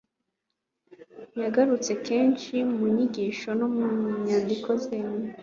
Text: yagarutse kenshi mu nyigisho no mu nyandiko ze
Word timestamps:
yagarutse 1.41 1.91
kenshi 2.05 2.55
mu 2.75 2.85
nyigisho 2.95 3.49
no 3.59 3.67
mu 3.73 3.85
nyandiko 4.25 4.69
ze 4.83 4.97